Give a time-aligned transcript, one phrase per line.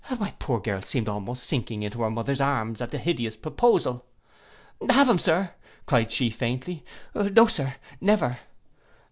[0.13, 5.19] '—My poor girl seemed almost sinking into her mother's arms at the hideous proposal.—'Have him,
[5.19, 5.51] Sir!'
[5.85, 6.83] cried she faintly.
[7.13, 8.39] 'No, Sir, never.